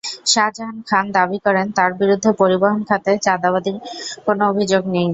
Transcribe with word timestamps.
শাজাহান 0.25 0.77
খান 0.89 1.05
দাবি 1.11 1.37
করেন, 1.45 1.67
তাঁর 1.77 1.91
বিরুদ্ধে 1.99 2.29
পরিবহন 2.41 2.81
খাতে 2.89 3.11
চাঁদাবাজির 3.25 3.77
কোনো 4.25 4.41
অভিযোগ 4.51 4.83
নেই। 4.95 5.07